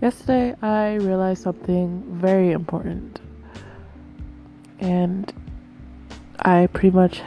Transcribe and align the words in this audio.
Yesterday, 0.00 0.54
I 0.62 0.94
realized 0.94 1.42
something 1.42 2.02
very 2.08 2.52
important, 2.52 3.20
and 4.78 5.30
I 6.38 6.68
pretty 6.68 6.90
much 6.90 7.20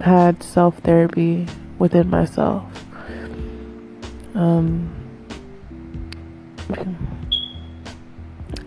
had 0.00 0.42
self 0.42 0.78
therapy 0.78 1.46
within 1.78 2.10
myself. 2.10 2.64
Um, 4.34 4.92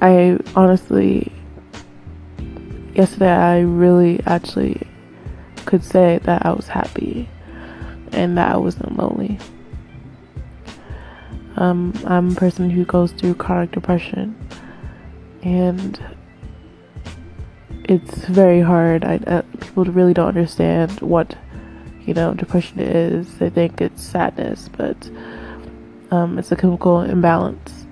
I 0.01 0.39
honestly, 0.55 1.33
yesterday, 2.95 3.31
I 3.31 3.59
really 3.59 4.21
actually 4.25 4.81
could 5.65 5.83
say 5.83 6.21
that 6.23 6.45
I 6.45 6.53
was 6.53 6.69
happy 6.69 7.27
and 8.13 8.37
that 8.37 8.53
I 8.53 8.57
wasn't 8.57 8.95
lonely. 8.95 9.39
Um, 11.57 11.91
I'm 12.05 12.31
a 12.31 12.35
person 12.35 12.69
who 12.69 12.85
goes 12.85 13.11
through 13.11 13.33
chronic 13.35 13.71
depression, 13.71 14.35
and 15.41 15.99
it's 17.85 18.25
very 18.25 18.61
hard. 18.61 19.03
I, 19.03 19.15
uh, 19.25 19.41
people 19.59 19.85
really 19.85 20.13
don't 20.13 20.27
understand 20.27 20.99
what 21.01 21.35
you 22.05 22.13
know 22.13 22.35
depression 22.35 22.79
is. 22.79 23.39
They 23.39 23.49
think 23.49 23.81
it's 23.81 24.03
sadness, 24.03 24.69
but 24.69 25.09
um, 26.11 26.37
it's 26.37 26.51
a 26.51 26.55
chemical 26.55 27.01
imbalance, 27.01 27.87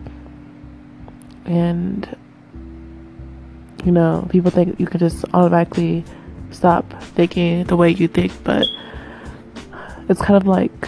and 1.45 2.07
you 3.83 3.91
know 3.91 4.27
people 4.29 4.51
think 4.51 4.79
you 4.79 4.85
can 4.85 4.99
just 4.99 5.25
automatically 5.33 6.05
stop 6.51 6.87
thinking 7.01 7.63
the 7.63 7.75
way 7.75 7.89
you 7.89 8.07
think, 8.07 8.31
but 8.43 8.67
it's 10.07 10.21
kind 10.21 10.37
of 10.37 10.45
like 10.45 10.87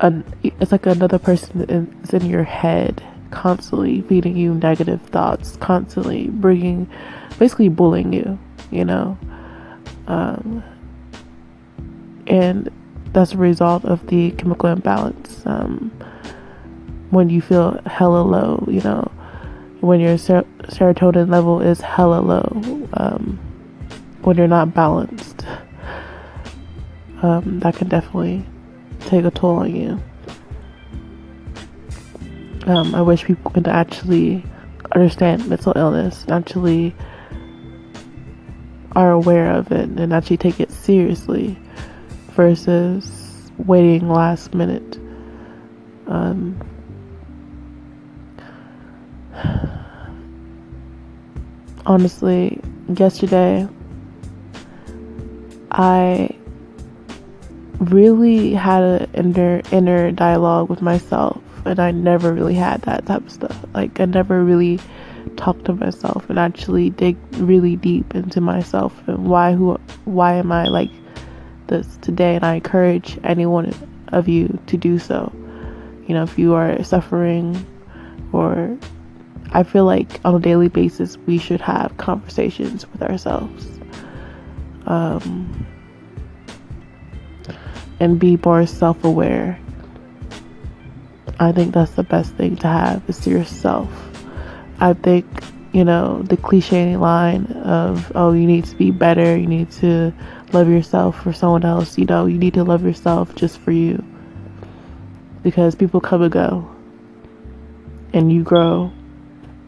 an, 0.00 0.24
it's 0.42 0.72
like 0.72 0.86
another 0.86 1.18
person 1.18 1.62
is 2.02 2.14
in 2.14 2.26
your 2.26 2.44
head 2.44 3.02
constantly 3.30 4.00
feeding 4.02 4.36
you 4.36 4.54
negative 4.54 5.02
thoughts 5.02 5.56
constantly 5.56 6.28
bringing 6.28 6.88
basically 7.38 7.68
bullying 7.68 8.12
you 8.12 8.38
you 8.70 8.84
know? 8.84 9.18
Um, 10.06 10.62
and 12.26 12.70
that's 13.12 13.32
a 13.32 13.38
result 13.38 13.84
of 13.84 14.06
the 14.08 14.30
chemical 14.32 14.70
imbalance 14.70 15.42
um, 15.46 15.90
when 17.10 17.30
you 17.30 17.40
feel 17.40 17.80
hella 17.86 18.22
low 18.22 18.64
you 18.68 18.80
know? 18.82 19.10
When 19.80 20.00
your 20.00 20.18
ser- 20.18 20.46
serotonin 20.64 21.30
level 21.30 21.60
is 21.60 21.80
hella 21.80 22.20
low 22.20 22.88
um, 22.94 23.38
when 24.22 24.36
you're 24.36 24.48
not 24.48 24.74
balanced. 24.74 25.46
Um, 27.22 27.60
that 27.60 27.76
can 27.76 27.88
definitely 27.88 28.44
take 29.08 29.24
a 29.24 29.30
toll 29.30 29.56
on 29.56 29.74
you. 29.74 30.00
Um, 32.66 32.94
I 32.94 33.00
wish 33.00 33.24
people 33.24 33.50
could 33.50 33.66
actually 33.66 34.44
understand 34.92 35.48
mental 35.48 35.72
illness, 35.74 36.26
actually 36.28 36.94
are 38.92 39.10
aware 39.10 39.50
of 39.52 39.72
it, 39.72 39.88
and 39.88 40.12
actually 40.12 40.36
take 40.36 40.60
it 40.60 40.70
seriously 40.70 41.58
versus 42.32 43.50
waiting 43.56 44.10
last 44.10 44.54
minute. 44.54 44.98
Um, 46.06 46.60
honestly, 51.86 52.60
yesterday 52.88 53.66
I 55.70 56.37
really 57.80 58.52
had 58.54 58.82
an 58.82 59.10
inner 59.14 59.62
inner 59.70 60.10
dialogue 60.10 60.68
with 60.68 60.82
myself 60.82 61.40
and 61.64 61.78
I 61.78 61.90
never 61.90 62.32
really 62.32 62.54
had 62.54 62.82
that 62.82 63.06
type 63.06 63.22
of 63.22 63.30
stuff. 63.30 63.64
Like 63.74 64.00
I 64.00 64.06
never 64.06 64.42
really 64.42 64.80
talked 65.36 65.66
to 65.66 65.74
myself 65.74 66.28
and 66.30 66.38
actually 66.38 66.90
dig 66.90 67.16
really 67.34 67.76
deep 67.76 68.14
into 68.14 68.40
myself 68.40 69.06
and 69.06 69.28
why 69.28 69.52
who 69.52 69.78
why 70.04 70.34
am 70.34 70.50
I 70.50 70.64
like 70.64 70.90
this 71.68 71.98
today 72.00 72.34
and 72.34 72.44
I 72.44 72.54
encourage 72.54 73.18
anyone 73.22 73.74
of 74.08 74.28
you 74.28 74.58
to 74.66 74.76
do 74.76 74.98
so. 74.98 75.32
You 76.06 76.14
know, 76.14 76.22
if 76.22 76.38
you 76.38 76.54
are 76.54 76.82
suffering 76.82 77.64
or 78.32 78.76
I 79.52 79.62
feel 79.62 79.84
like 79.84 80.20
on 80.24 80.34
a 80.34 80.40
daily 80.40 80.68
basis 80.68 81.16
we 81.26 81.38
should 81.38 81.60
have 81.60 81.96
conversations 81.98 82.90
with 82.90 83.02
ourselves. 83.02 83.66
Um 84.86 85.66
and 88.00 88.18
be 88.18 88.38
more 88.44 88.66
self 88.66 89.04
aware. 89.04 89.58
I 91.40 91.52
think 91.52 91.72
that's 91.72 91.92
the 91.92 92.02
best 92.02 92.34
thing 92.34 92.56
to 92.56 92.66
have 92.66 93.02
is 93.08 93.20
to 93.20 93.30
yourself. 93.30 93.88
I 94.80 94.92
think, 94.92 95.26
you 95.72 95.84
know, 95.84 96.22
the 96.22 96.36
cliche 96.36 96.96
line 96.96 97.46
of, 97.64 98.10
oh, 98.14 98.32
you 98.32 98.46
need 98.46 98.64
to 98.66 98.76
be 98.76 98.90
better, 98.90 99.36
you 99.36 99.46
need 99.46 99.70
to 99.72 100.12
love 100.52 100.68
yourself 100.68 101.22
for 101.22 101.32
someone 101.32 101.64
else, 101.64 101.98
you 101.98 102.06
know, 102.06 102.26
you 102.26 102.38
need 102.38 102.54
to 102.54 102.64
love 102.64 102.84
yourself 102.84 103.34
just 103.34 103.58
for 103.58 103.70
you. 103.70 104.04
Because 105.42 105.74
people 105.74 106.00
come 106.00 106.22
and 106.22 106.32
go, 106.32 106.68
and 108.12 108.32
you 108.32 108.42
grow, 108.42 108.90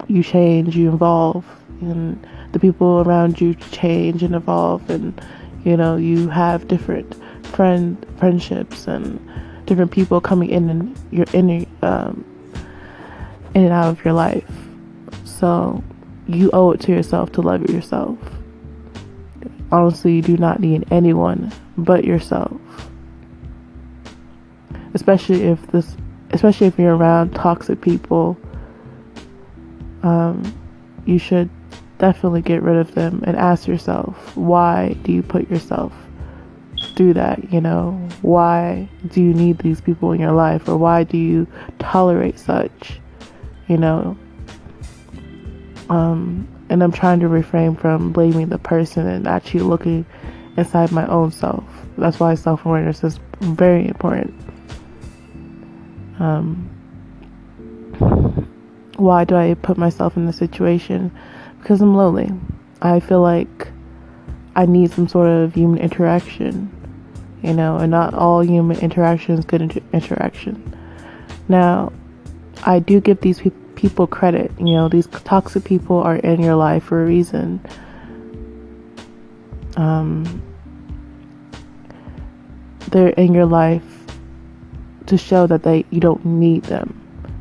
you 0.08 0.22
change, 0.22 0.76
you 0.76 0.92
evolve, 0.92 1.44
and 1.80 2.26
the 2.52 2.58
people 2.58 3.00
around 3.02 3.40
you 3.40 3.54
change 3.54 4.22
and 4.22 4.34
evolve, 4.34 4.88
and, 4.90 5.20
you 5.64 5.76
know, 5.76 5.96
you 5.96 6.28
have 6.28 6.66
different 6.66 7.14
friend 7.50 8.04
friendships 8.18 8.86
and 8.86 9.18
different 9.66 9.90
people 9.90 10.20
coming 10.20 10.50
in 10.50 10.68
and 10.68 10.98
you're 11.10 11.26
in 11.32 11.66
um, 11.82 12.24
in 13.54 13.64
and 13.64 13.72
out 13.72 13.88
of 13.88 14.04
your 14.04 14.14
life. 14.14 14.50
So 15.24 15.82
you 16.26 16.50
owe 16.52 16.72
it 16.72 16.80
to 16.82 16.92
yourself 16.92 17.32
to 17.32 17.40
love 17.40 17.68
yourself. 17.68 18.18
Honestly, 19.72 20.14
you 20.14 20.22
do 20.22 20.36
not 20.36 20.60
need 20.60 20.86
anyone 20.90 21.52
but 21.76 22.04
yourself. 22.04 22.60
Especially 24.94 25.42
if 25.44 25.64
this, 25.68 25.96
especially 26.30 26.66
if 26.66 26.78
you're 26.78 26.96
around 26.96 27.34
toxic 27.34 27.80
people. 27.80 28.36
Um, 30.02 30.42
you 31.04 31.18
should 31.18 31.50
definitely 31.98 32.42
get 32.42 32.62
rid 32.62 32.76
of 32.76 32.94
them 32.94 33.22
and 33.26 33.36
ask 33.36 33.68
yourself, 33.68 34.36
why 34.36 34.96
do 35.02 35.12
you 35.12 35.22
put 35.22 35.50
yourself 35.50 35.92
through 37.00 37.14
that, 37.14 37.50
you 37.50 37.62
know? 37.62 37.92
Why 38.20 38.86
do 39.08 39.22
you 39.22 39.32
need 39.32 39.56
these 39.60 39.80
people 39.80 40.12
in 40.12 40.20
your 40.20 40.32
life 40.32 40.68
or 40.68 40.76
why 40.76 41.04
do 41.04 41.16
you 41.16 41.46
tolerate 41.78 42.38
such, 42.38 43.00
you 43.68 43.78
know? 43.78 44.18
Um, 45.88 46.46
and 46.68 46.82
I'm 46.82 46.92
trying 46.92 47.20
to 47.20 47.28
refrain 47.28 47.74
from 47.74 48.12
blaming 48.12 48.50
the 48.50 48.58
person 48.58 49.06
and 49.06 49.26
actually 49.26 49.60
looking 49.60 50.04
inside 50.58 50.92
my 50.92 51.06
own 51.06 51.32
self. 51.32 51.64
That's 51.96 52.20
why 52.20 52.34
self 52.34 52.66
awareness 52.66 53.02
is 53.02 53.18
very 53.40 53.88
important. 53.88 54.34
Um, 56.18 56.68
why 58.96 59.24
do 59.24 59.36
I 59.36 59.54
put 59.54 59.78
myself 59.78 60.18
in 60.18 60.26
this 60.26 60.36
situation? 60.36 61.10
Because 61.62 61.80
I'm 61.80 61.94
lonely. 61.94 62.30
I 62.82 63.00
feel 63.00 63.22
like 63.22 63.68
I 64.54 64.66
need 64.66 64.90
some 64.90 65.08
sort 65.08 65.30
of 65.30 65.54
human 65.54 65.78
interaction 65.78 66.76
you 67.42 67.54
know, 67.54 67.76
and 67.76 67.90
not 67.90 68.14
all 68.14 68.44
human 68.44 68.78
interaction 68.80 69.38
is 69.38 69.44
good 69.44 69.62
inter- 69.62 69.80
interaction. 69.92 70.76
Now, 71.48 71.92
I 72.64 72.78
do 72.78 73.00
give 73.00 73.20
these 73.20 73.40
pe- 73.40 73.50
people 73.74 74.06
credit. 74.06 74.52
You 74.58 74.74
know, 74.74 74.88
these 74.88 75.06
toxic 75.06 75.64
people 75.64 75.98
are 75.98 76.16
in 76.16 76.40
your 76.40 76.54
life 76.54 76.84
for 76.84 77.02
a 77.02 77.06
reason. 77.06 77.60
Um, 79.76 80.42
they're 82.90 83.08
in 83.10 83.32
your 83.32 83.46
life 83.46 83.84
to 85.06 85.16
show 85.16 85.46
that 85.46 85.62
they 85.62 85.84
you 85.90 86.00
don't 86.00 86.24
need 86.24 86.64
them, 86.64 86.94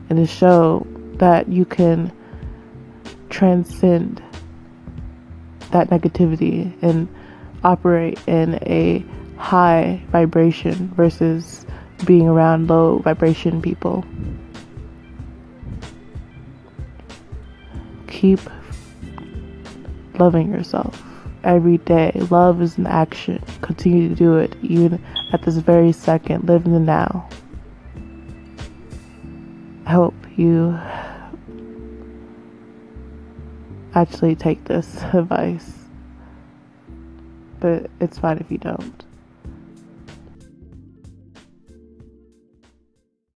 and 0.09 0.17
to 0.17 0.25
show 0.25 0.87
that 1.17 1.49
you 1.49 1.65
can 1.65 2.11
transcend 3.29 4.23
that 5.71 5.89
negativity 5.89 6.73
and 6.81 7.07
operate 7.63 8.19
in 8.27 8.55
a 8.63 9.03
high 9.39 10.03
vibration 10.11 10.89
versus 10.89 11.65
being 12.05 12.27
around 12.27 12.67
low 12.67 12.99
vibration 12.99 13.61
people. 13.61 14.05
Keep 18.07 18.41
loving 20.19 20.51
yourself 20.51 21.01
every 21.43 21.77
day. 21.77 22.11
Love 22.29 22.61
is 22.61 22.77
an 22.77 22.85
action. 22.85 23.41
Continue 23.61 24.09
to 24.09 24.15
do 24.15 24.37
it 24.37 24.55
even 24.61 25.03
at 25.31 25.41
this 25.43 25.55
very 25.55 25.93
second. 25.93 26.47
Live 26.47 26.65
in 26.65 26.73
the 26.73 26.79
now. 26.79 27.27
I 29.85 29.91
hope 29.91 30.13
you 30.35 30.77
actually 33.95 34.35
take 34.35 34.65
this 34.65 35.01
advice. 35.13 35.73
But 37.61 37.89
it's 37.99 38.19
fine 38.19 38.37
if 38.37 38.51
you 38.51 38.57
don't. 38.57 39.08